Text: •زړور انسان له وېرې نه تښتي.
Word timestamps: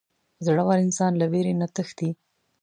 •زړور 0.45 0.77
انسان 0.85 1.11
له 1.17 1.25
وېرې 1.31 1.53
نه 1.61 1.67
تښتي. 1.75 2.09